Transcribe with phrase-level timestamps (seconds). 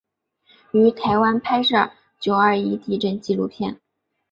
[0.71, 3.79] 于台湾拍摄九二一地震纪录片。